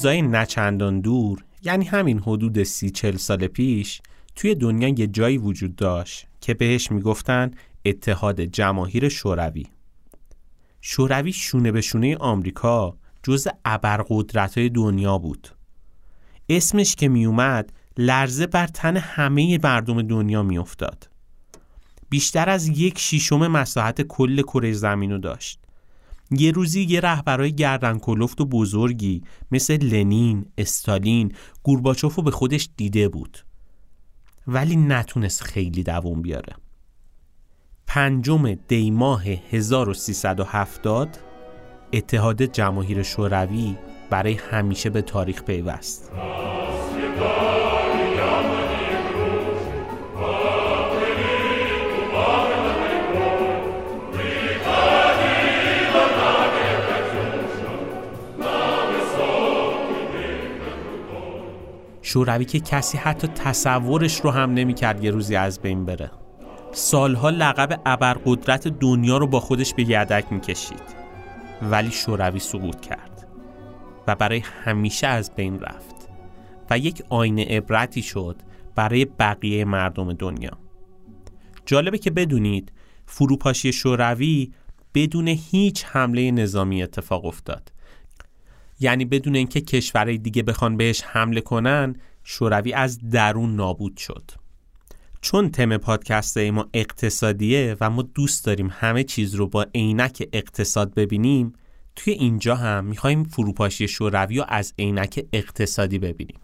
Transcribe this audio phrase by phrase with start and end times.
[0.00, 4.00] روزای نچندان دور یعنی همین حدود سی چل سال پیش
[4.36, 7.50] توی دنیا یه جایی وجود داشت که بهش می‌گفتن
[7.84, 9.66] اتحاد جماهیر شوروی.
[10.80, 15.48] شوروی شونه به شونه آمریکا جز ابرقدرت های دنیا بود.
[16.48, 21.08] اسمش که میومد لرزه بر تن همه مردم دنیا میافتاد.
[22.10, 25.59] بیشتر از یک شیشم مساحت کل کره زمین رو داشت.
[26.30, 32.68] یه روزی یه رهبرای گردن کلفت و بزرگی مثل لنین، استالین، گورباچوف رو به خودش
[32.76, 33.38] دیده بود.
[34.46, 36.52] ولی نتونست خیلی دووم بیاره.
[37.86, 41.18] پنجم دی ماه 1370
[41.92, 43.76] اتحاد جماهیر شوروی
[44.10, 46.12] برای همیشه به تاریخ پیوست.
[62.10, 66.10] شوروی که کسی حتی تصورش رو هم نمی‌کرد یه روزی از بین بره.
[66.72, 70.82] سالها لقب ابرقدرت دنیا رو با خودش به یدک می‌کشید.
[71.62, 73.26] ولی شوروی سقوط کرد
[74.06, 76.08] و برای همیشه از بین رفت
[76.70, 78.36] و یک آینه عبرتی شد
[78.74, 80.58] برای بقیه مردم دنیا.
[81.66, 82.72] جالبه که بدونید
[83.06, 84.52] فروپاشی شوروی
[84.94, 87.72] بدون هیچ حمله نظامی اتفاق افتاد.
[88.80, 91.94] یعنی بدون اینکه کشورهای دیگه بخوان بهش حمله کنن
[92.24, 94.30] شوروی از درون نابود شد.
[95.20, 100.94] چون تم پادکست ما اقتصادیه و ما دوست داریم همه چیز رو با عینک اقتصاد
[100.94, 101.52] ببینیم
[101.96, 106.40] توی اینجا هم می‌خوایم فروپاشی شوروی رو از عینک اقتصادی ببینیم.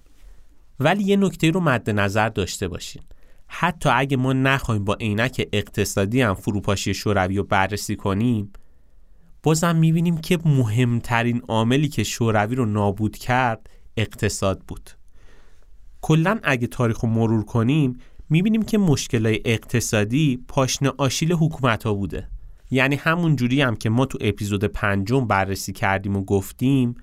[0.80, 3.02] ولی یه نکته رو مد نظر داشته باشین.
[3.46, 8.52] حتی اگه ما نخوایم با عینک اقتصادی هم فروپاشی شوروی رو بررسی کنیم
[9.46, 14.90] بازم می‌بینیم که مهمترین عاملی که شوروی رو نابود کرد اقتصاد بود.
[16.00, 17.98] کلا اگه تاریخ رو مرور کنیم
[18.30, 22.28] می‌بینیم که مشکلای اقتصادی پاشنه آشیل حکومت ها بوده.
[22.70, 26.94] یعنی همون جوری هم که ما تو اپیزود پنجم بررسی کردیم و گفتیم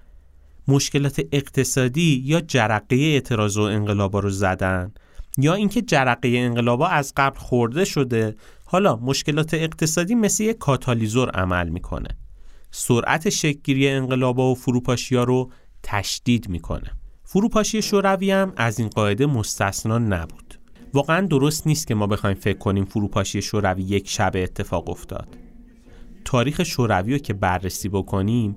[0.68, 4.92] مشکلات اقتصادی یا جرقه اعتراض و انقلابا رو زدن
[5.38, 11.70] یا اینکه جرقه انقلابا از قبل خورده شده حالا مشکلات اقتصادی مثل یک کاتالیزور عمل
[11.70, 12.08] می‌کنه.
[12.76, 15.52] سرعت شکلگیری انقلابا و فروپاشی رو
[15.84, 16.92] تشدید می‌کنه.
[17.24, 20.60] فروپاشی شوروی هم از این قاعده مستثنا نبود.
[20.94, 25.38] واقعا درست نیست که ما بخوایم فکر کنیم فروپاشی شوروی یک شب اتفاق افتاد.
[26.26, 28.56] تاریخ شوروی رو که بررسی بکنیم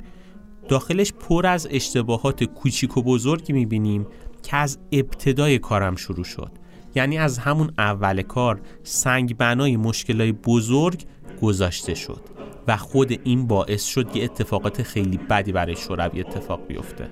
[0.69, 4.07] داخلش پر از اشتباهات کوچیک و بزرگی می‌بینیم
[4.43, 6.53] که از ابتدای کارم شروع شد.
[6.95, 11.05] یعنی از همون اول کار سنگ بنای مشکلای بزرگ
[11.43, 12.21] گذاشته شد
[12.69, 17.11] و خود این باعث شد یه اتفاقات خیلی بدی برای شوروی اتفاق بیفته.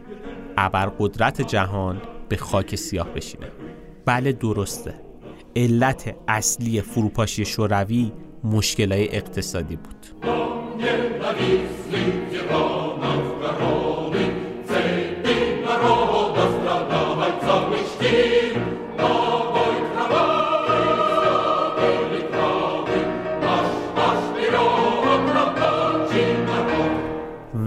[0.98, 3.46] قدرت جهان به خاک سیاه بشینه.
[4.04, 4.94] بله درسته.
[5.56, 8.12] علت اصلی فروپاشی شوروی
[8.44, 10.06] مشکلای اقتصادی بود.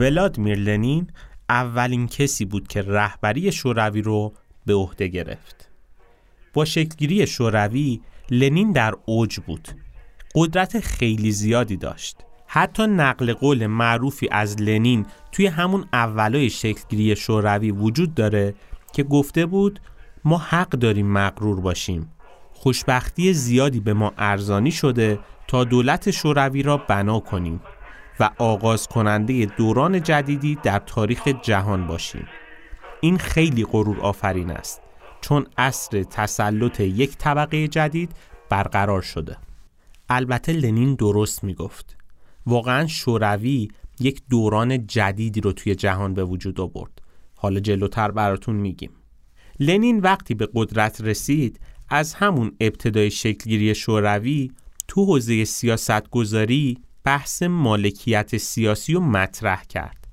[0.08, 1.08] ولادمیر لنین
[1.50, 4.34] اولین کسی بود که رهبری شوروی رو
[4.66, 5.70] به عهده گرفت.
[6.54, 8.02] با شکلگیری شوروی
[8.32, 9.68] لنین در اوج بود.
[10.36, 12.18] قدرت خیلی زیادی داشت.
[12.48, 18.54] حتی نقل قول معروفی از لنین توی همون اولای شکلگیری شوروی وجود داره
[18.94, 19.80] که گفته بود
[20.26, 22.12] ما حق داریم مغرور باشیم.
[22.54, 27.62] خوشبختی زیادی به ما ارزانی شده تا دولت شوروی را بنا کنیم.
[28.20, 32.28] و آغاز کننده دوران جدیدی در تاریخ جهان باشیم.
[33.02, 34.82] این خیلی غرور آفرین است
[35.22, 38.12] چون اصر تسلط یک طبقه جدید
[38.50, 39.38] برقرار شده.
[40.10, 41.98] البته لنین درست می گفت
[42.46, 43.68] واقعا شوروی
[44.00, 47.02] یک دوران جدیدی رو توی جهان به وجود آورد.
[47.36, 48.92] حالا جلوتر براتون میگیم.
[49.60, 51.60] لنین وقتی به قدرت رسید
[51.90, 54.52] از همون ابتدای شکلگیری شوروی
[54.88, 60.08] تو حوزه سیاست گذاری بحث مالکیت سیاسی رو مطرح کرد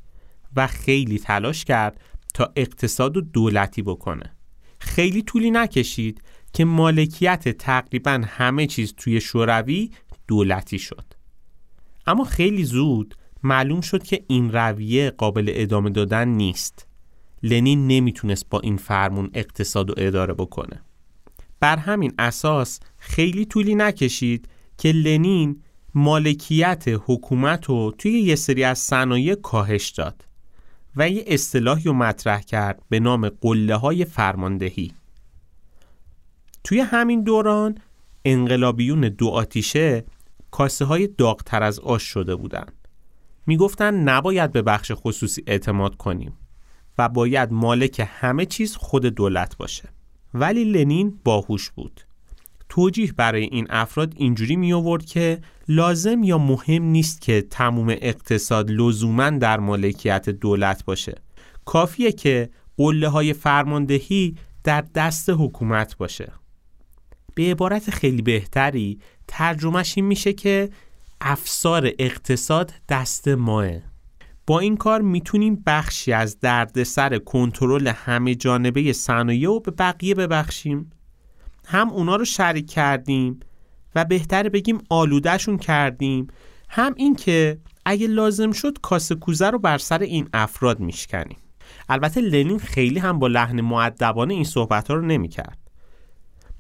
[0.57, 2.01] و خیلی تلاش کرد
[2.35, 4.33] تا اقتصاد و دولتی بکنه.
[4.79, 9.91] خیلی طولی نکشید که مالکیت تقریبا همه چیز توی شوروی
[10.29, 11.05] دولتی شد.
[12.07, 16.87] اما خیلی زود معلوم شد که این رویه قابل ادامه دادن نیست.
[17.43, 20.83] لنین نمی‌تونست با این فرمون اقتصاد و اداره بکنه.
[21.61, 24.49] بر همین اساس خیلی طولی نکشید
[24.79, 25.63] که لنین
[25.95, 30.25] مالکیت حکومت رو توی یه سری از صنایع کاهش داد
[30.97, 34.93] و یه اصطلاحی رو مطرح کرد به نام قله های فرماندهی.
[36.65, 37.79] توی همین دوران
[38.25, 40.05] انقلابیون دو آتیشه
[40.51, 42.67] کاسه های داغتر از آش شده بودن.
[43.47, 46.33] می‌گفتن نباید به بخش خصوصی اعتماد کنیم
[46.99, 49.89] و باید مالک همه چیز خود دولت باشه.
[50.35, 52.01] ولی لنین باهوش بود.
[52.75, 58.71] توجیه برای این افراد اینجوری می آورد که لازم یا مهم نیست که تموم اقتصاد
[58.71, 61.15] لزوما در مالکیت دولت باشه.
[61.65, 66.33] کافیه که قله های فرماندهی در دست حکومت باشه.
[67.35, 68.99] به عبارت خیلی بهتری
[69.29, 70.71] ترجمهش این میشه که
[71.21, 73.71] افسار اقتصاد دست ماه.
[74.47, 80.91] با این کار می‌تونیم بخشی از دردسر کنترل همه جانبه صنایع رو به بقیه ببخشیم.
[81.67, 83.41] هم اونا رو شریک کردیم
[83.95, 86.27] و بهتره بگیم آلودهشون کردیم.
[86.69, 91.37] هم این که اگه لازم شد کاسه کوزه رو بر سر این افراد میشکنیم.
[91.89, 95.59] البته لنین خیلی هم با لحن معدبانه این صحبت ها رو نمی‌کرد.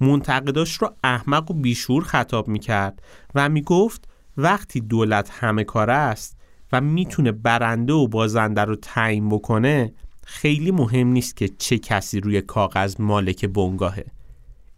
[0.00, 3.02] منتقداش رو احمق و بیشور خطاب می‌کرد
[3.34, 6.38] و می‌گفت وقتی دولت همه کار است
[6.72, 9.92] و می‌تونه برنده و بازنده رو تعیین بکنه
[10.24, 14.04] خیلی مهم نیست که چه کسی روی کاغذ مالک بنگاهه.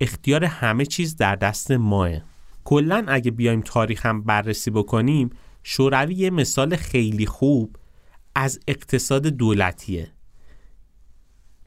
[0.01, 2.11] اختیار همه چیز در دست ماه.
[2.65, 5.31] کلا اگه بیایم تاریخ هم بررسی بکنیم
[5.63, 7.77] شوروی یه مثال خیلی خوب
[8.35, 10.13] از اقتصاد دولتیه.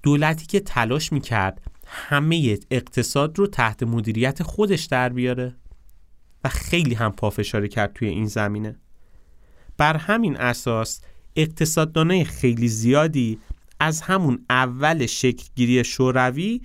[0.03, 5.55] دولتی که تلاش می‌کرد همه اقتصاد رو تحت مدیریت خودش در بیاره
[6.43, 8.79] و خیلی هم پافشاری کرد توی این زمینه.
[9.77, 11.01] بر همین اساس
[11.35, 13.39] اقتصاددانای خیلی زیادی
[13.79, 16.61] از همون اول شکلگیری شوروی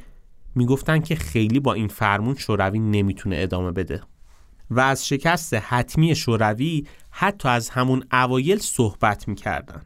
[0.55, 4.03] می‌گفتن که خیلی با این فرمون شوروی نمی‌تونه ادامه بده.
[4.71, 9.83] و از شکست حتمی شوروی حتی از همون اوایل صحبت می‌کردن.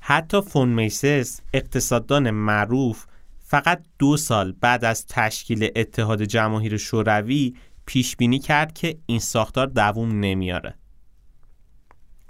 [0.00, 3.06] حتی فون میسس اقتصاددان معروف
[3.38, 7.54] فقط دو سال بعد از تشکیل اتحاد جماهیر شوروی
[7.86, 10.74] پیش بینی کرد که این ساختار دووم نمیاره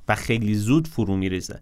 [0.09, 1.61] و خیلی زود فرو میریزه.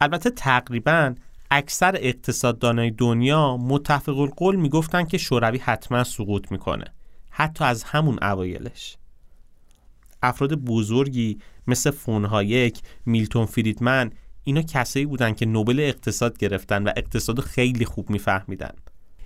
[0.00, 1.14] البته تقریبا
[1.54, 6.84] اکثر اقتصاددانای دنیا متفق القول می‌گفتن که شوروی حتما سقوط می‌کنه
[7.30, 8.96] حتی از همون اوایلش.
[10.22, 14.10] افراد بزرگی مثل فونهایک میلتون فریدمن
[14.44, 18.72] اینا کسایی بودن که نوبل اقتصاد گرفتن و اقتصاد خیلی خوب میفهمیدن.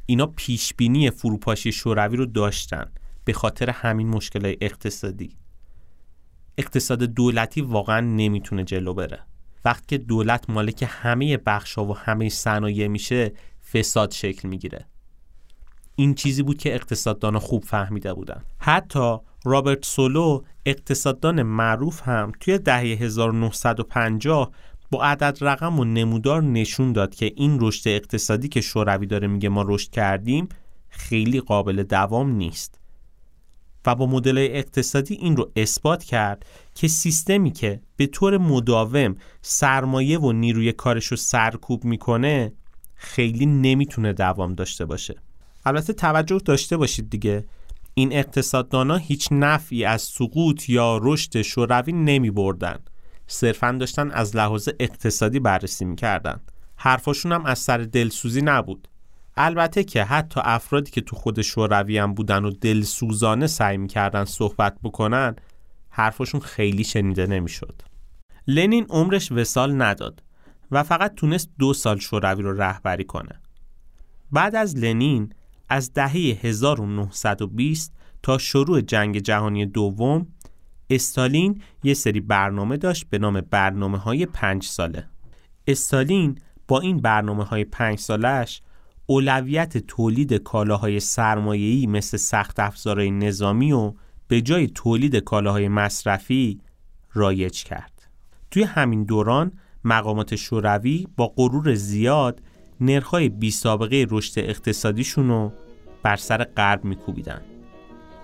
[0.06, 2.92] اینا پیشبینی فروپاشی شوروی رو داشتن
[3.24, 5.36] به خاطر همین مشکل اقتصادی.
[6.58, 9.20] اقتصاد دولتی واقعا نمی‌تونه جلو بره.
[9.66, 13.32] وقتی که دولت مالک همه بخش و همه صنایع میشه
[13.72, 14.86] فساد شکل می‌گیره.
[15.94, 18.42] این چیزی بود که اقتصاددان خوب فهمیده بودن.
[18.58, 24.50] حتی رابرت سولو اقتصاددان معروف هم توی دهه 1950
[24.90, 29.48] با عدد رقم و نمودار نشون داد که این رشد اقتصادی که شوروی داره میگه
[29.48, 30.48] ما رشد کردیم
[30.88, 32.80] خیلی قابل دوام نیست.
[33.86, 36.46] و با مدل اقتصادی این رو اثبات کرد
[36.76, 42.52] که سیستمی که به طور مداوم سرمایه و نیروی کارش رو سرکوب می‌کنه
[42.94, 45.14] خیلی نمی‌تونه دوام داشته باشه.
[45.64, 47.44] البته توجه داشته باشید دیگه.
[47.94, 52.78] این اقتصاددانا هیچ نفعی از سقوط یا رشد شوروی نمی بردن
[53.26, 56.40] صرفا داشتن از لحاظ اقتصادی بررسی می‌کردن.
[56.76, 58.88] حرفاشون هم از سر دلسوزی نبود.
[59.36, 64.76] البته که حتی افرادی که تو خود شوروی هم بودن و دلسوزانه سعی می‌کردن صحبت
[64.82, 65.36] بکنن
[65.96, 67.82] حرفشون خیلی شنیده نمی‌شد.
[68.46, 70.22] لنین عمرش وسال نداد
[70.70, 73.40] و فقط تونست دو سال شوروی رو رهبری کنه.
[74.32, 75.32] بعد از لنین
[75.68, 80.26] از دهه 1920 تا شروع جنگ جهانی دوم
[80.90, 85.08] استالین یه سری برنامه داشت به نام برنامه های پنج ساله.
[85.66, 86.38] استالین
[86.68, 88.62] با این برنامه های پنج سالش
[89.06, 93.92] اولویت تولید کالاهای سرمایه‌ای مثل سخت افزارهای نظامی و
[94.28, 96.60] به جای تولید کالاهای مصرفی
[97.14, 98.08] رایج کرد.
[98.50, 99.52] توی همین دوران
[99.84, 102.42] مقامات شوروی با غرور زیاد
[102.80, 105.52] نرخ‌های بی سابقه رشد اقتصادیشون رو
[106.02, 107.40] بر سر غرب میکوبیدن.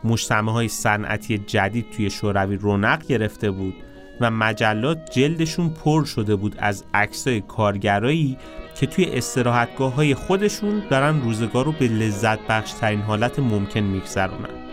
[0.05, 3.75] مجتمع های صنعتی جدید توی شوروی رونق گرفته بود
[4.21, 8.39] و مجلات جلدشون پر شده بود از عکسای کارگرایی
[8.81, 14.72] که توی استراحتگاه های خودشون دارن روزگار رو به لذت بخش ترین حالت ممکن میگذرونن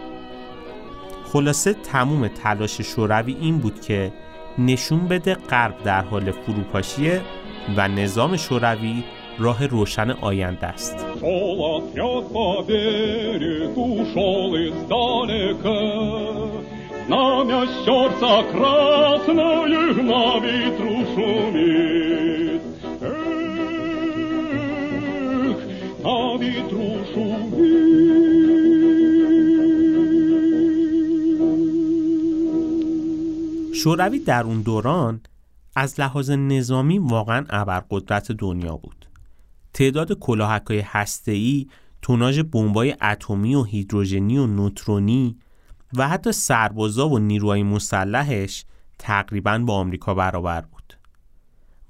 [1.33, 4.13] خلاصه تموم تلاش شوروی این بود که
[4.59, 7.21] نشون بده غرب در حال فروپاشیه
[7.77, 9.05] و نظام شوروی
[9.39, 11.07] راه روشن آینده است
[17.07, 22.63] Знамя сердца красное на ветру шумит.
[23.03, 23.99] Эх,
[26.03, 28.08] на ветру شومید.
[33.80, 35.22] شوروی در اون دوران
[35.76, 39.06] از لحاظ نظامی واقعا ابرقدرت دنیا بود.
[39.74, 41.68] تعداد کلاهک‌های هسته‌ای،
[42.02, 45.38] توناژ بمبای اتمی و هیدروژنی و نوترونی
[45.94, 48.66] و حتی سربازا و نیروهای مسلحش
[49.00, 50.94] تقریبا با آمریکا برابر بود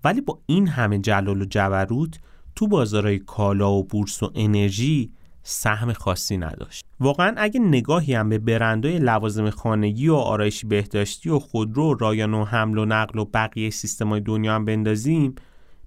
[0.04, 2.20] ولی با این همه جلال و جبروت
[2.56, 5.12] تو بازارهای کالا و بورس و انرژی
[5.44, 6.86] سهم خاصی نداشت.
[7.00, 12.34] واقعا اگه نگاهی هم به برندهای لوازم خانگی و آرایشی بهداشتی و خودرو و رایان
[12.34, 15.36] و حمل و نقل و بقیه سیستمای دنیا هم بندازیم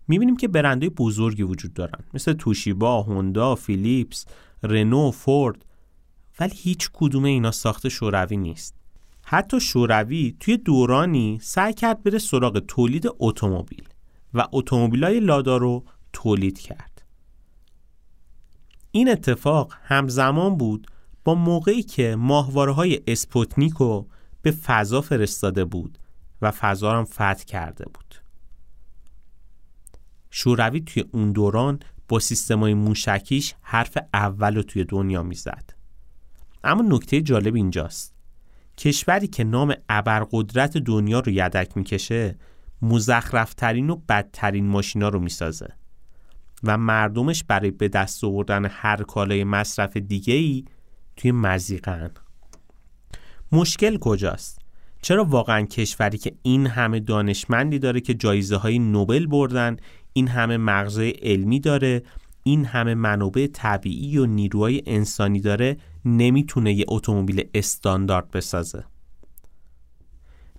[0.09, 2.05] می‌بینیم که برندهای بزرگی وجود دارن.
[2.15, 4.27] مثل توشیبا، هوندا، فیلیپس،
[4.63, 5.65] رنو، فورد.
[6.41, 8.75] ولی هیچ کدوم اینا ساخت شوروی نیست.
[9.25, 13.89] حتی شوروی توی دورانی سعی کرد بره سراغ تولید اتومبیل
[14.35, 16.92] و اتومبیلای لادا رو تولید کرد.
[18.95, 20.87] این اتفاق همزمان بود
[21.25, 23.75] با موقعی که ماهواره های اسپوتنیک
[24.43, 25.99] به فضا فرستاده بود
[26.43, 28.15] و فضا هم فتح کرده بود.
[30.31, 35.75] شوروی توی اون دوران با سیستمای موشکیش حرف اول رو توی دنیا می‌زد.
[36.65, 38.15] اما نکته جالب اینجاست.
[38.79, 42.39] کشوری که نام ابرقدرت دنیا رو یدک می‌کشه
[42.83, 45.75] مزخرفترین و بدترین ماشینا رو می‌سازه.
[46.65, 50.65] و مردمش برای به دست آوردن هر کالای مصرف دیگه ای
[51.17, 52.11] توی مزیقن.
[53.53, 54.59] مشکل کجاست؟
[55.03, 59.77] چرا واقعا کشوری که این همه دانشمندی داره که جایزه های نوبل بردن
[60.13, 62.03] این همه مغزای علمی داره
[62.43, 68.85] این همه منابع طبیعی و نیروهای انسانی داره نمی‌تونه یه اتومبیل استاندارد بسازه؟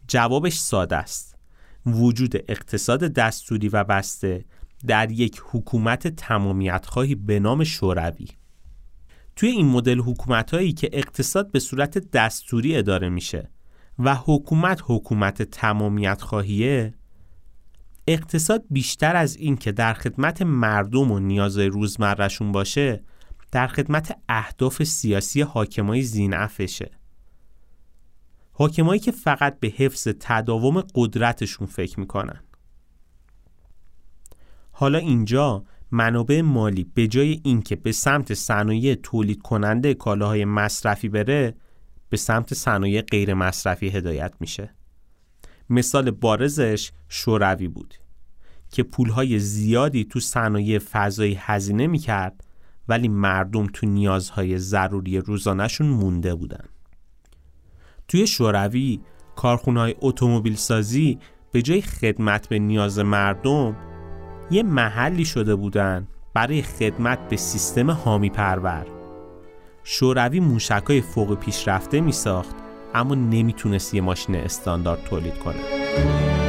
[0.07, 1.35] جوابش ساده است.
[1.85, 4.45] وجود اقتصاد دستوری و بسته
[4.87, 8.27] در یک حکومت تمامیت خواهی به نام شوروی.
[9.35, 13.51] توی این مدل حکومت هایی که اقتصاد به صورت دستوری اداره میشه
[13.99, 16.93] و حکومت حکومت تمامیت خواهیه
[18.07, 23.03] اقتصاد بیشتر از این که در خدمت مردم و نیازهای روزمرهشون باشه
[23.51, 26.91] در خدمت اهداف سیاسی حاکمای زینعفشه.
[28.51, 32.39] حاکمایی که فقط به حفظ تداوم قدرتشون فکر می‌کنن.
[34.83, 41.55] حالا اینجا منابع مالی به جای اینکه به سمت صنایع تولید کننده کالاهای مصرفی بره
[42.09, 44.73] به سمت صنایع غیر مصرفی هدایت میشه.
[45.69, 47.93] مثال بارزش شوروی بود
[48.71, 52.43] که پولهای زیادی تو صنایع فضایی هزینه می‌کرد
[52.87, 56.65] ولی مردم تو نیازهای ضروری روزانهشون مونده بودن.
[58.07, 58.99] توی شوروی
[59.35, 61.19] کارخونهای اتومبیل سازی
[61.51, 63.92] به جای خدمت به نیاز مردم
[64.53, 68.85] یه محلی شده بودن برای خدمت به سیستم حامی پرور.
[69.83, 72.55] شوروی موشکای فوق پیشرفته می ساخت
[72.93, 76.42] اما نمی‌تونست یه ماشین استاندارد تولید کنه.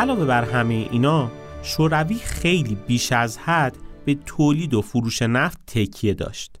[0.00, 1.30] علاوه بر همه اینا
[1.62, 6.60] شوروی خیلی بیش از حد به تولید و فروش نفت تکیه داشت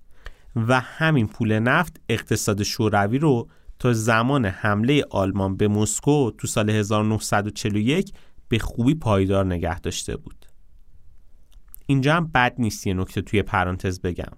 [0.56, 6.70] و همین پول نفت اقتصاد شوروی رو تا زمان حمله آلمان به مسکو تو سال
[6.70, 8.12] 1941
[8.48, 10.46] به خوبی پایدار نگه داشته بود.
[11.86, 14.36] اینجا هم بد نیست یه نکته توی پرانتز بگم.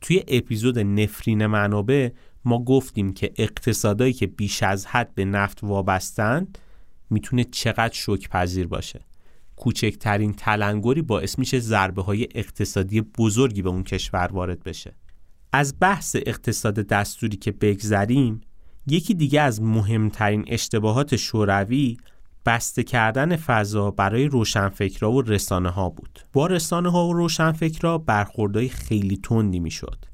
[0.00, 2.08] توی اپیزود نفرین منابع
[2.44, 6.58] ما گفتیم که اقتصادایی که بیش از حد به نفت وابستند
[7.10, 9.00] می‌تونه چقدر شوک پذیر باشه
[9.56, 14.94] کوچکترین تلنگری باعث میشه ضربه های اقتصادی بزرگی به اون کشور وارد بشه
[15.52, 18.40] از بحث اقتصاد دستوری که بگذریم
[18.86, 21.96] یکی دیگه از مهمترین اشتباهات شوروی
[22.46, 26.20] بسته کردن فضا برای روشنفکرا و رسانه ها بود.
[26.32, 30.04] با رسانه ها و روشنفکرا برخوردهای خیلی تندی می‌شد.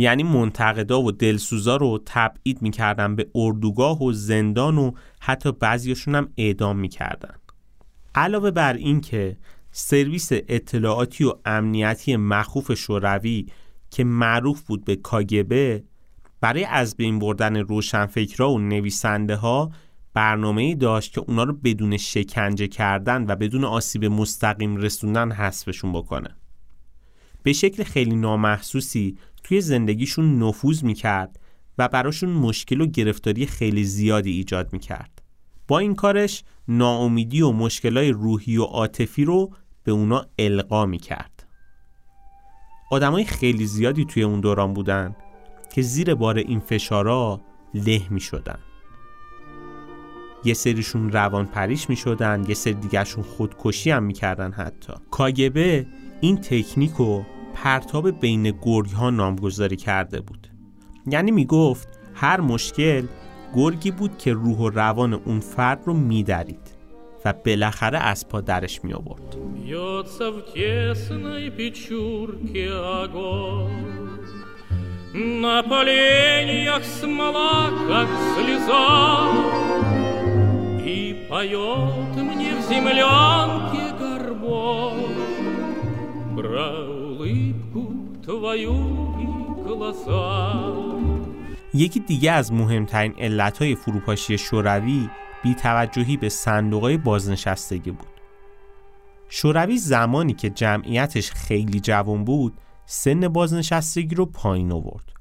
[0.00, 6.28] یعنی منتقدا و دلسوزا رو تبعید می‌کردن به اردوگاه و زندان و حتی بعضیشون هم
[6.36, 7.34] اعدام می‌کردن.
[8.14, 9.36] علاوه بر این که
[9.72, 13.46] سرویس اطلاعاتی و امنیتی مخوف شوروی
[13.90, 15.84] که معروف بود به کاگبه
[16.40, 19.70] برای از بین بردن روشنفکرها و نویسنده ها
[20.14, 26.36] برنامه داشت که اونا رو بدون شکنجه کردن و بدون آسیب مستقیم رسوندن حذفشون بکنه
[27.42, 31.40] به شکل خیلی نامحسوسی توی زندگیشون نفوذ می‌کرد
[31.78, 35.22] و براشون مشکل و گرفتاری خیلی زیادی ایجاد می‌کرد.
[35.68, 39.54] با این کارش ناامیدی و مشکلای روحی و عاطفی رو
[39.84, 41.46] به اونا القا می‌کرد.
[42.90, 45.16] آدمای خیلی زیادی توی اون دوران بودن
[45.74, 47.40] که زیر بار این فشارا
[47.74, 48.58] له می شدن.
[50.44, 54.92] یه سریشون روان پریش می شدن یه سری دیگرشون خودکشی هم می کردن حتی.
[55.10, 55.86] کاگبه
[56.21, 60.47] این تکنیک رو پرتاب بین گرگ ها نامگذاری کرده بود
[61.07, 63.03] یعنی می گفت هر مشکل
[63.55, 66.75] گرگی بود که روح و روان اون فرد رو می درید
[67.25, 69.35] و بالاخره از پا درش می آورد
[75.45, 79.31] На поленьях смола, как слеза,
[80.85, 85.28] И поет мне в землянке горбок
[86.35, 86.67] Про
[87.09, 87.83] улыбку
[88.25, 88.77] твою
[89.23, 89.27] и
[89.63, 90.25] глаза
[91.73, 95.09] یکی دیگه از مهمترین علتهای فروپاشی شوروی
[95.43, 98.07] بیتوجهی به صندوقهای بازنشستگی بود.
[99.29, 102.53] شوروی زمانی که جمعیتش خیلی جوان بود
[102.85, 105.13] سن بازنشستگی رو پایین آورد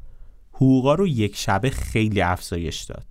[0.52, 3.06] حقوقا رو یک شبه خیلی افزایش داد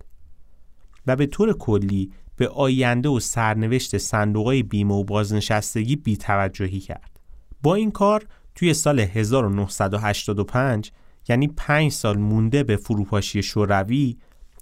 [1.06, 7.17] و به طور کلی به آینده و سرنوشت صندوقای بیمه و بازنشستگی بیتوجهی کرد
[7.63, 10.91] با این کار توی سال 1985
[11.29, 14.17] یعنی پنج سال مونده به فروپاشی شوروی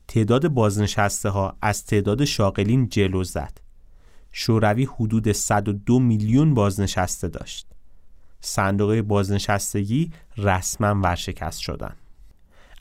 [0.08, 3.58] تعداد بازنشسته ها از تعداد شاغلین جلو زد.
[4.32, 7.68] شوروی حدود 102 میلیون بازنشسته داشت.
[8.40, 11.96] صندوق بازنشستگی رسما ورشکست شدن.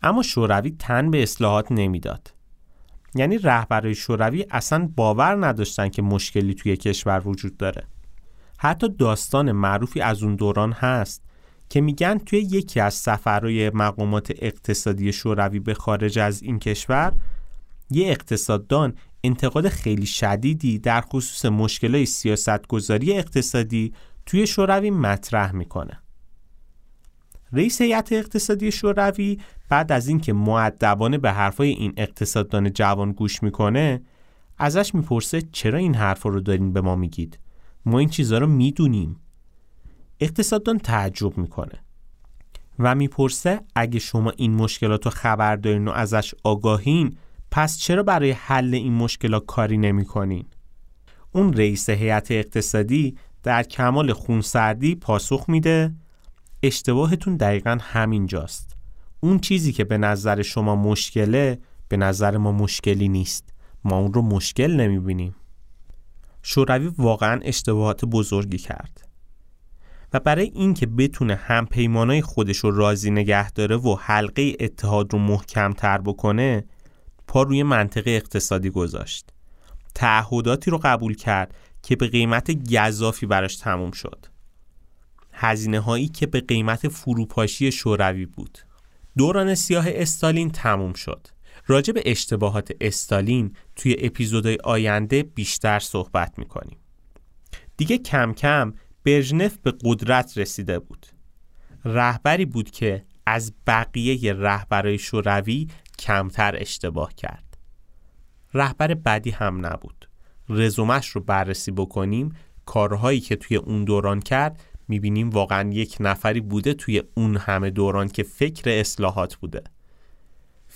[0.02, 2.32] اما شوروی تن به اصلاحات نمی‌داد.
[3.14, 7.86] یعنی رهبرای شوروی اصلا باور نداشتن که مشکلی توی کشور وجود داره.
[8.58, 11.22] حتی داستان معروفی از اون دوران هست
[11.68, 17.12] که میگن توی یکی از سفرهای مقامات اقتصادی شوروی به خارج از این کشور
[17.90, 23.92] یه اقتصاددان انتقاد خیلی شدیدی در خصوص مشکلات سیاستگذاری اقتصادی
[24.26, 26.00] توی شوروی مطرح می‌کنه.
[27.52, 29.38] رئیس هیئت اقتصادی شوروی
[29.68, 34.02] بعد از اینکه معدبانه به حرفای این اقتصاددان جوان گوش می‌کنه
[34.58, 37.38] ازش می‌پرسه چرا این حرفا رو دارین به ما میگید؟
[37.86, 39.16] ما این چیزها رو می‌دونیم.
[40.20, 41.78] اقتصاددان تعجب می‌کنه
[42.78, 47.16] و می‌پرسه اگه شما این مشکلات رو خبر دارین و ازش آگاهین
[47.50, 50.46] پس چرا برای حل این مشکلات کاری نمی‌کنین؟
[51.32, 55.94] اون رئیس هیئت اقتصادی در کمال خونسردی پاسخ میده
[56.62, 58.76] اشتباهتون دقیقا همینجاست.
[59.20, 63.54] اون چیزی که به نظر شما مشکله به نظر ما مشکلی نیست.
[63.84, 65.34] ما اون رو مشکل نمی‌بینیم.
[66.48, 69.08] شوروی واقعا اشتباهات بزرگی کرد.
[70.12, 75.18] و برای اینکه بتونه هم پیمانای خودش رو راضی نگه داره و حلقه اتحاد رو
[75.18, 76.64] محکم تر بکنه
[77.26, 79.30] پا روی منطقه اقتصادی گذاشت.
[79.94, 84.26] تعهداتی رو قبول کرد که به قیمت گذافی براش تموم شد.
[85.32, 88.58] هزینه هایی که به قیمت فروپاشی شوروی بود.
[89.16, 91.28] دوران سیاه استالین تموم شد.
[91.66, 96.78] راجع به اشتباهات استالین توی اپیزودهای آینده بیشتر صحبت می‌کنیم.
[97.76, 98.74] دیگه کم کم
[99.04, 101.06] برژنف به قدرت رسیده بود.
[101.84, 107.56] رهبری بود که از بقیه رهبرای شوروی کمتر اشتباه کرد.
[108.54, 110.08] رهبر بدی هم نبود.
[110.48, 112.32] رزومش رو بررسی بکنیم
[112.66, 118.08] کارهایی که توی اون دوران کرد می‌بینیم واقعا یک نفری بوده توی اون همه دوران
[118.08, 119.62] که فکر اصلاحات بوده.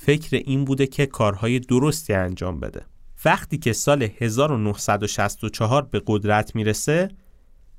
[0.03, 2.83] فکر این بوده که کارهای درستی انجام بده.
[3.25, 7.09] وقتی که سال 1964 به قدرت می‌رسه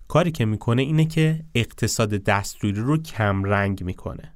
[0.08, 4.34] کاری که می‌کنه اینه که اقتصاد دستوری رو کم رنگ می‌کنه.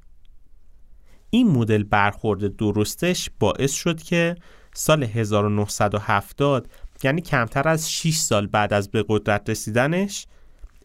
[1.30, 4.36] این مدل برخورد درستش باعث شد که
[4.74, 6.70] سال 1970
[7.04, 10.28] یعنی کمتر از 6 سال بعد از به قدرت رسیدنش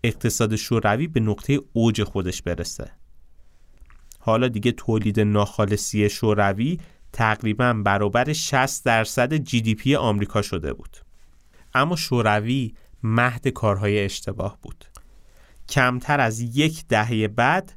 [0.05, 3.00] اقتصاد شوروی به نقطه اوج خودش برسه.
[4.23, 6.79] حالا دیگه تولید ناخالصی شوروی
[7.13, 10.97] تقریبا برابر 60 درصد جی دی پی آمریکا شده بود.
[11.75, 14.85] اما شوروی مهد کارهای اشتباه بود.
[15.69, 17.73] کمتر از یک دهه بعد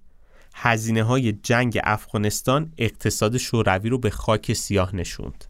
[0.55, 5.45] هزینه های جنگ افغانستان اقتصاد شوروی رو به خاک سیاه نشوند.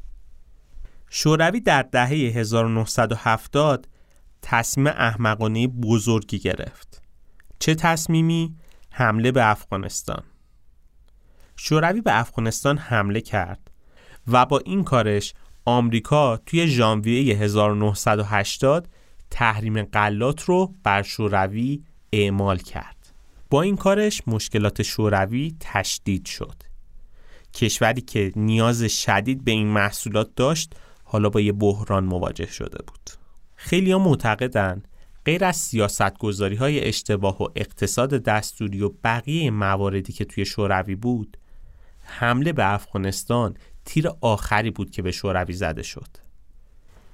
[1.10, 3.88] شوروی در دهه 1970
[4.42, 7.02] تصمیم احمقانه بزرگی گرفت.
[7.60, 8.56] چه تصمیمی؟
[8.92, 10.24] حمله به افغانستان.
[11.56, 13.72] شوروی به افغانستان حمله کرد
[14.28, 15.34] و با این کارش
[15.66, 18.88] آمریکا توی ژانویه 1980
[19.32, 23.14] تحریم غلات رو بر شوروی اعمال کرد.
[23.50, 26.56] با این کارش مشکلات شوروی تشدید شد.
[27.54, 33.10] کشوری که نیاز شدید به این محصولات داشت حالا با یه بحران مواجه شده بود.
[33.56, 34.84] خیلی ها معتقدن
[35.26, 40.96] غیر از سیاست گذاری های اشتباه و اقتصاد دستوری و بقیه مواردی که توی شوروی
[40.96, 41.38] بود
[42.04, 46.18] حمله به افغانستان تیر آخری بود که به شوروی زده شد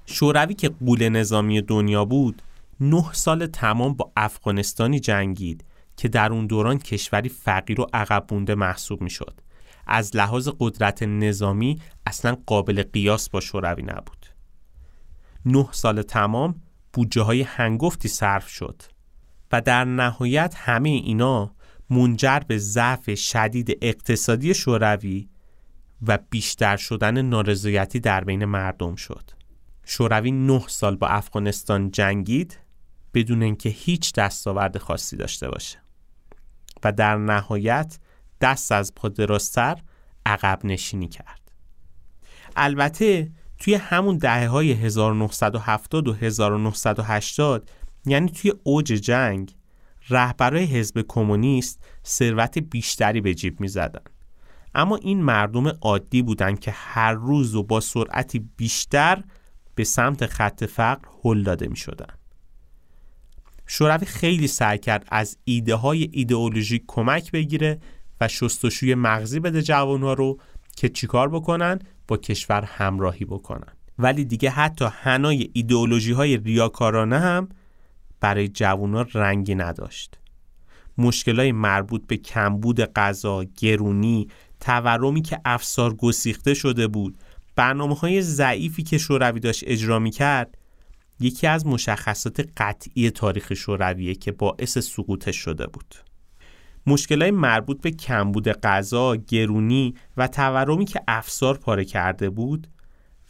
[0.06, 2.42] شوروی که قول نظامی دنیا بود
[2.80, 5.66] نه سال تمام با افغانستانی جنگید
[5.98, 9.42] که در اون دوران کشوری فقیر و عقب مونده محسوب می‌شد.
[9.88, 14.26] از لحاظ قدرت نظامی اصلا قابل قیاس با شوروی نبود.
[15.46, 16.62] نه سال تمام
[16.94, 18.82] بودجه های هنگفتی صرف شد
[19.52, 21.52] و در نهایت همه اینا
[21.90, 25.30] منجر به ضعف شدید اقتصادی شوروی
[26.08, 29.32] و بیشتر شدن نارضایتی در بین مردم شد.
[29.86, 32.60] شوروی نه سال با افغانستان جنگید
[33.14, 35.78] بدون اینکه هیچ دستاورد خاصی داشته باشه
[36.84, 38.00] و در نهایت
[38.42, 39.82] دست از پا دراستر
[40.26, 41.52] عقب نشینی کرد
[42.56, 47.70] البته توی همون دهه های 1970 و 1980
[48.06, 49.56] یعنی توی اوج جنگ
[50.10, 54.02] رهبرای حزب کمونیست ثروت بیشتری به جیب می زدن.
[54.76, 59.24] اما این مردم عادی بودند که هر روز و با سرعتی بیشتر
[59.76, 62.14] به سمت خط فقر هل داده می شدن.
[63.68, 67.80] شوروی خیلی سعی کرد از ایده های ایدئولوژیک کمک بگیره
[68.22, 70.40] و شستشوی مغزی بده جوانها رو
[70.76, 77.50] که چیکار بکنن با کشور همراهی بکنن ولی دیگه حتی هنای ایدئولوژی های ریاکارانه هم
[78.22, 80.20] برای جوانها رنگی نداشت.
[80.98, 84.28] مشکلای مربوط به کمبود غذا، گرونی،
[84.60, 87.18] تورمی که افسار گسیخته شده بود
[87.56, 90.58] برنامه های ضعیفی که شوروی داشت اجرا می کرد
[91.20, 95.96] یکی از مشخصات قطعی تاریخ شورویه که باعث سقوطش شده بود.
[96.88, 102.68] مشکلات مربوط به کمبود غذا، گرونی و تورمی که افسار پاره کرده بود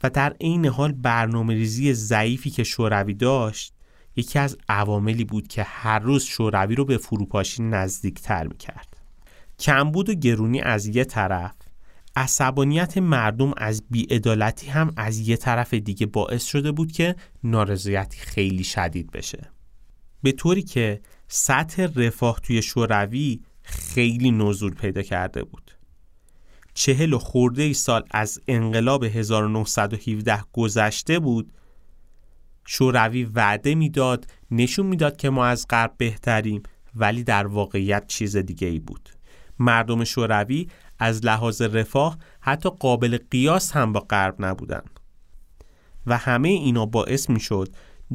[0.03, 3.73] و در عین حال برنامه ریزی ضعیفی که شوروی داشت
[4.15, 8.97] یکی از عواملی بود که هر روز شوروی رو به فروپاشی نزدیکتر می‌کرد.
[9.59, 11.55] کمبود و گرونی از یه طرف
[12.15, 18.63] عصبانیت مردم از بیعدالتی هم از یه طرف دیگه باعث شده بود که نارضایتی خیلی
[18.63, 19.51] شدید بشه.
[20.23, 25.71] به طوری که سطح رفاه توی شوروی خیلی نزول پیدا کرده بود.
[26.73, 31.51] چهل و خورده ای سال از انقلاب 1917 گذشته بود
[32.71, 36.63] شوروی وعده می‌داد نشون می‌داد که ما از غرب بهتریم
[36.95, 39.09] ولی در واقعیت چیز دیگه ای بود.
[39.59, 40.67] مردم شوروی
[40.99, 44.81] از لحاظ رفاه حتی قابل قیاس هم با غرب نبودن
[46.07, 47.69] و همه اینا باعث می شد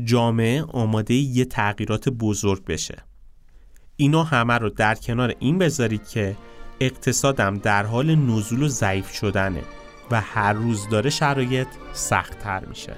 [0.05, 3.03] جامعه آماده یه تغییرات بزرگ بشه.
[3.97, 6.37] اینا همه رو در کنار این بذارید که
[6.81, 9.62] اقتصادم در حال نزول و ضعیف شدنه
[10.11, 12.97] و هر روز داره شرایط سختتر میشه.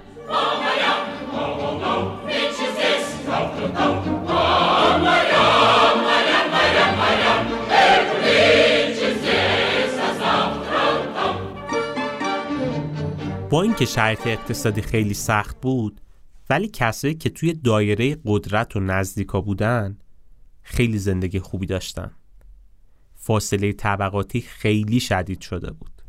[13.51, 16.01] با اینکه شرایط اقتصادی خیلی سخت بود
[16.51, 19.99] ولی کسایی که توی دایره قدرت و نزدیکا بودن
[20.63, 22.11] خیلی زندگی خوبی داشتن.
[23.15, 26.03] فاصله طبقاتی خیلی شدید شده بود.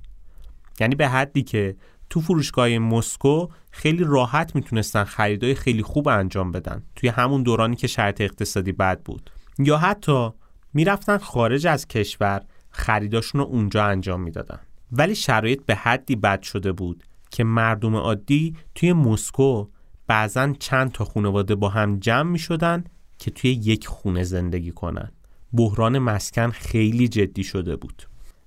[0.79, 1.75] یعنی به حدی که
[2.09, 6.83] تو فروشگاه مسکو خیلی راحت می‌تونستن خریدای خیلی خوب انجام بدن.
[6.95, 9.29] توی همون دورانی که شرط اقتصادی بد بود.
[9.59, 10.29] یا حتی
[10.73, 14.59] می‌رفتن خارج از کشور خریداشون رو اونجا انجام می‌دادن.
[14.91, 19.67] ولی شرایط به حدی بد شده بود که مردم عادی توی مسکو
[20.07, 22.83] بعضا چند تا خانواده با هم جمع می شدن
[23.17, 25.11] که توی یک خونه زندگی کنن.
[25.53, 28.03] بحران مسکن خیلی جدی شده بود.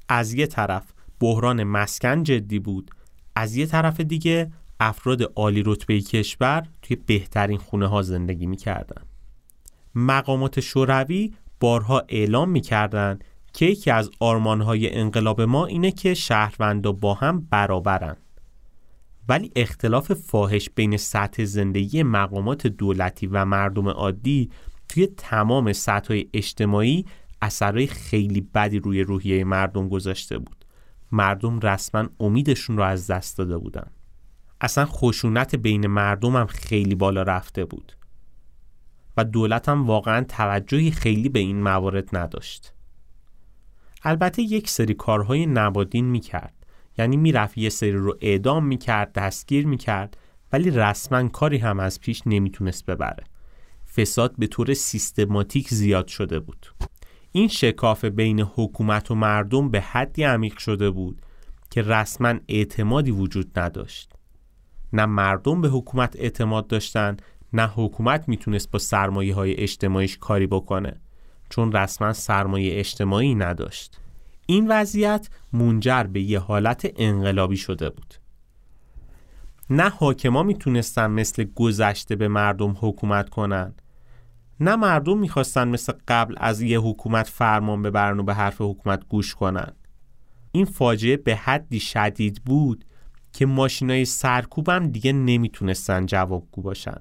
[0.08, 2.90] از یه طرف بحران مسکن جدی بود
[3.40, 9.02] از یه طرف دیگه افراد عالی رتبه کشور توی بهترین خونه ها زندگی می‌کردن.
[9.94, 13.18] مقامات شوروی بارها اعلام می‌کردن
[13.52, 18.16] که یکی از آرمانهای انقلاب ما اینه که شهروندا با هم برابرن.
[19.28, 24.50] ولی اختلاف فاحش بین سطح زندگی مقامات دولتی و مردم عادی
[24.88, 27.04] توی تمام سطح اجتماعی
[27.42, 30.59] اثرهای خیلی بدی روی روحیه مردم گذاشته بود.
[31.12, 33.90] مردم رسما امیدشون رو از دست داده بودن.
[34.60, 37.92] اصلا خشونت بین مردم هم خیلی بالا رفته بود.
[39.16, 42.72] و دولت هم واقعا توجهی خیلی به این موارد نداشت.
[44.02, 46.54] البته یک سری کارهای نبادین می‌کرد.
[46.98, 50.16] یعنی می‌رفت یه سری رو اعدام می‌کرد دستگیر می‌کرد
[50.52, 53.24] ولی رسما کاری هم از پیش نمی‌تونست ببره.
[53.96, 56.66] فساد به طور سیستماتیک زیاد شده بود.
[57.32, 61.22] این شکاف بین حکومت و مردم به حدی عمیق شده بود
[61.70, 64.12] که رسما اعتمادی وجود نداشت.
[64.92, 67.16] نه مردم به حکومت اعتماد داشتن
[67.52, 71.00] نه حکومت می‌تونست با سرمایه های اجتماعیش کاری بکنه
[71.48, 74.00] چون رسما سرمایه اجتماعی نداشت.
[74.46, 78.14] این وضعیت منجر به یه حالت انقلابی شده بود.
[79.70, 83.74] نه حاکما می‌تونستن مثل گذشته به مردم حکومت کنن
[84.60, 89.34] نه مردم می‌خواستن مثل قبل از یه حکومت فرمان ببرن و به حرف حکومت گوش
[89.34, 89.72] کنن.
[90.52, 92.84] این فاجعه به حدی شدید بود
[93.32, 97.00] که ماشینای سرکوبم دیگه نمی‌تونستن جوابگو باشن.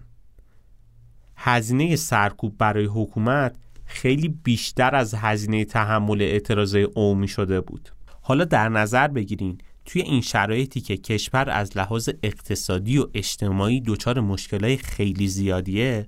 [1.35, 7.89] هزینه سرکوب برای حکومت خیلی بیشتر از هزینه تحمل اعتراضای عمومی شده بود.
[8.21, 14.19] حالا در نظر بگیرین توی این شرایطی که کشور از لحاظ اقتصادی و اجتماعی دچار
[14.19, 16.07] مشکلات خیلی زیادیه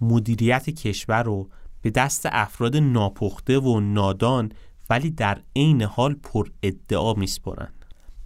[0.00, 1.48] مدیریت کشور رو
[1.82, 4.52] به دست افراد ناپخته و نادان
[4.90, 7.72] ولی در عین حال پر ادعا میسپرن.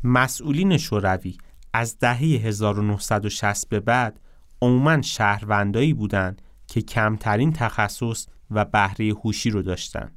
[0.05, 1.37] مسئولین شوروی
[1.73, 4.21] از دهه 1960 به بعد
[4.63, 10.13] عموما شهروندایی بودند که کمترین تخصص و بهره هوشی رو داشتن.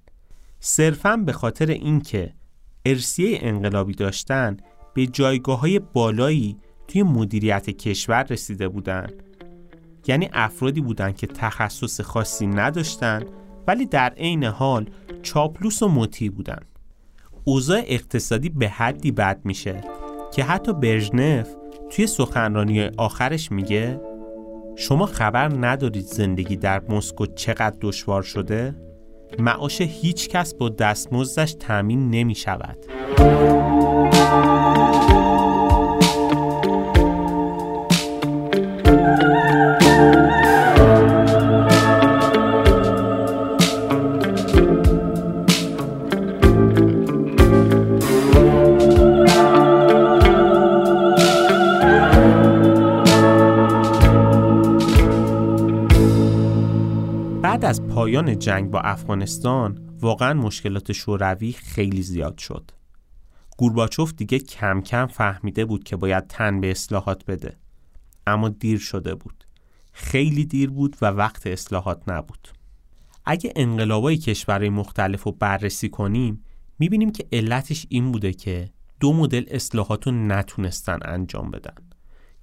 [0.60, 2.34] صرفا به خاطر اینکه
[2.86, 4.58] ارسیه انقلابی داشتن
[4.94, 9.25] به جایگاه های بالایی توی مدیریت کشور رسیده بودند.
[10.08, 13.24] یعنی افرادی بودند که تخصص خاصی نداشتن
[13.68, 14.90] ولی در عین حال
[15.24, 16.66] چاپلوس و مطیع بودند
[17.44, 19.82] اوضاع اقتصادی به حدی بد میشه
[20.34, 21.50] که حتی برژنف
[21.90, 24.02] توی سخنرانی آخرش میگه
[24.76, 28.76] شما خبر ندارید زندگی در مسکو چقدر دشوار شده؟
[29.40, 32.78] معاش هیچ کس با دستمزدش تأمین نمی شود.
[58.36, 62.72] جنگ با افغانستان واقعا مشکلات شوروی خیلی زیاد شد.
[63.58, 67.58] گورباچوف دیگه کم کم فهمیده بود که باید تن به اصلاحات بده.
[68.28, 69.44] اما دیر شده بود.
[69.92, 72.48] خیلی دیر بود و وقت اصلاحات نبود.
[73.26, 76.44] اگه انقلابای کشورهای مختلف رو بررسی کنیم
[76.80, 78.70] می‌بینیم که علتش این بوده که
[79.00, 81.76] دو مدل اصلاحات رو نتونستن انجام بدن.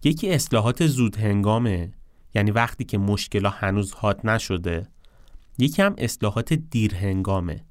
[0.04, 1.92] یکی اصلاحات زود هنگامه
[2.34, 4.88] یعنی وقتی که مشکل هنوز حاد نشده
[5.58, 7.64] یکی هم اصلاحات دیر هنگامه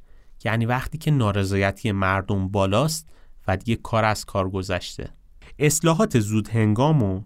[0.44, 3.10] یعنی وقتی که نارضایتی مردم بالاست
[3.48, 5.10] و دیگه کار از کار گذشته
[5.60, 7.22] اصلاحات زود هنگام و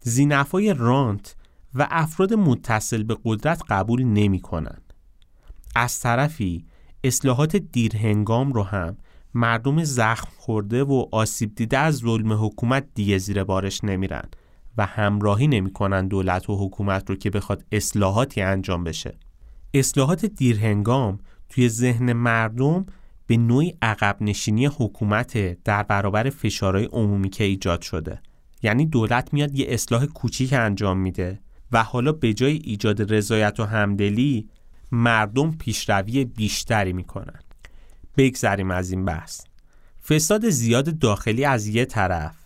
[0.00, 1.36] زینفای رانت
[1.74, 4.78] و افراد متصل به قدرت قبول نمی کنن.
[5.76, 6.64] از طرفی
[7.04, 8.96] اصلاحات دیر هنگام رو هم
[9.34, 14.28] مردم زخم خورده و آسیب دیده از ظلم حکومت دیگه زیر بارش نمیرن
[14.76, 19.18] و همراهی نمی‌کنن دولت و حکومت رو که بخواد اصلاحاتی انجام بشه.
[19.74, 22.86] اصلاحات دیرهنگام توی ذهن مردم
[23.26, 28.22] به نوعی عقب نشینی حکومت در برابر فشارهای عمومی که ایجاد شده.
[28.62, 31.40] یعنی دولت میاد یه اصلاح کوچیک انجام میده
[31.72, 34.48] و حالا به جای ایجاد رضایت و همدلی
[34.92, 37.40] مردم پیشروی بیشتری می‌کنن.
[38.16, 39.40] بگذریم از این بحث.
[40.08, 42.36] فساد زیاد داخلی از یه طرف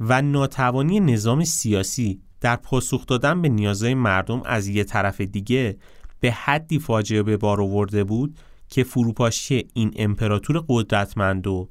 [0.00, 5.76] و ناتوانی نظام سیاسی در پاسخ دادن به نیازهای مردم از یه طرف دیگه
[6.20, 11.68] به حدی فاجعه به بار آورده بود که فروپاشی این امپراتور قدرتمند و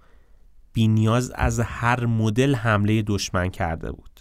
[0.73, 4.19] بینیاز از هر مدل حمله دشمن کرده بود.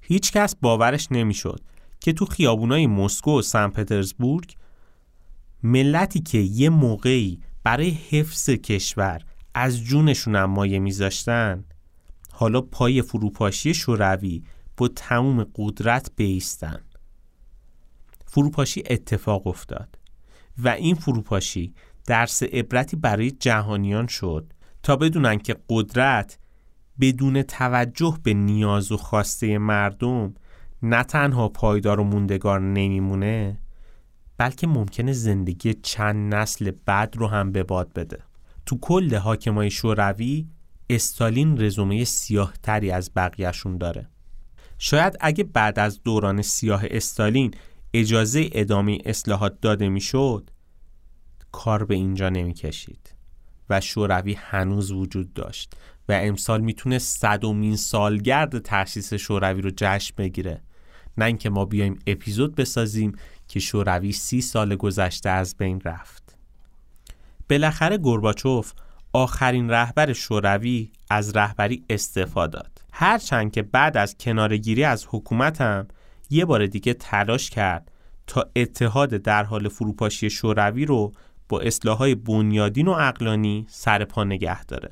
[0.00, 1.60] هیچ کس باورش نمی‌شد
[2.00, 4.54] که تو خیابونای مسکو و سن پترزبورگ
[5.62, 9.20] ملتی که یه موقعی برای حفظ کشور
[9.54, 11.64] از جونشون هم مایه میذاشتن
[12.32, 14.42] حالا پای فروپاشی شوروی
[14.76, 16.84] با تموم قدرت بیستن.
[18.28, 19.98] فروپاشی اتفاق افتاد
[20.58, 21.74] و این فروپاشی
[22.06, 26.38] درس عبرتی برای جهانیان شد تا بدونن که قدرت
[27.00, 30.34] بدون توجه به نیاز و خواسته مردم
[30.82, 33.58] نه تنها پایدار و موندگار نمیمونه
[34.36, 38.18] بلکه ممکنه زندگی چند نسل بعد رو هم به باد بده.
[38.66, 40.46] تو کل حاکمای شوروی
[40.90, 44.08] استالین رزومه سیاه تری از بقیهشون داره.
[44.78, 47.54] شاید اگه بعد از دوران سیاه استالین
[47.94, 50.50] اجازه ادامه اصلاحات داده می‌شد
[51.52, 53.14] کار به اینجا نمی‌کشید
[53.70, 55.72] و شوروی هنوز وجود داشت
[56.08, 60.62] و امسال می‌تونه صدومین سالگرد تأسیس شوروی رو جشن بگیره.
[61.18, 63.12] نه اینکه ما بیایم اپیزود بسازیم
[63.48, 66.36] که شوروی سی سال گذشته از بین رفت.
[67.50, 68.72] بالاخره گورباچوف
[69.12, 72.82] آخرین رهبر شوروی از رهبری استعفا داد.
[72.92, 75.88] هرچند که بعد از کنارگیری از حکومتم
[76.30, 77.92] یه بار دیگه تلاش کرد
[78.26, 81.12] تا اتحاد در حال فروپاشی شوروی رو
[81.48, 84.90] با اصلاحهای بنیادین و اقلانی سر پا نگه داره.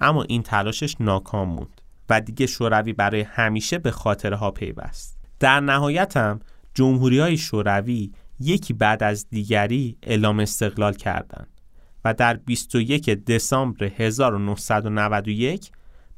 [0.00, 5.18] اما این تلاشش ناکام موند و دیگه شوروی برای همیشه به خاطرها ها پیوست.
[5.40, 6.40] در نهایت هم
[6.74, 11.48] جمهوری های شوروی یکی بعد از دیگری اعلام استقلال کردند
[12.04, 15.70] و در 21 دسامبر 1991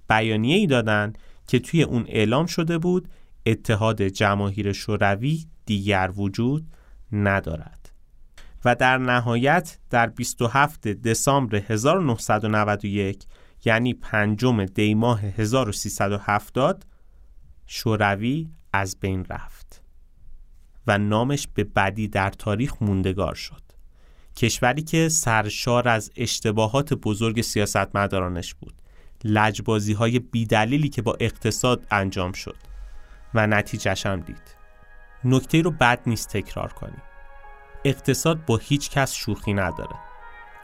[0.08, 3.08] بیانیه ای دادند که توی اون اعلام شده بود
[3.48, 6.66] اتحاد جماهیر شوروی دیگر وجود
[7.12, 7.92] ندارد.
[8.64, 13.24] و در نهایت در 27 دسامبر 1991
[13.64, 16.86] یعنی پنجم دی ماه 1370
[17.66, 19.82] شوروی از بین رفت
[20.86, 23.62] و نامش به بدی در تاریخ موندگار شد.
[24.36, 28.74] کشوری که سرشار از اشتباهات بزرگ سیاستمدارانش بود.
[29.24, 32.56] لجبازی های بیدلیلی که با اقتصاد انجام شد.
[33.34, 34.56] و نتیجهش هم دید.
[35.24, 37.02] نکته رو بد نیست تکرار کنیم
[37.84, 39.96] اقتصاد با هیچ کس شوخی نداره.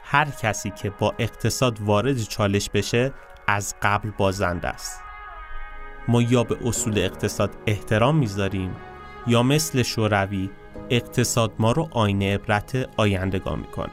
[0.05, 3.13] هر کسی که با اقتصاد وارد چالش بشه
[3.47, 5.01] از قبل بازنده است.
[6.09, 8.77] ما یا به اصول اقتصاد احترام می‌ذاریم
[9.27, 10.51] یا مثل شوروی
[10.91, 13.93] اقتصاد ما رو آینه عبرت آیندگان می‌کنه.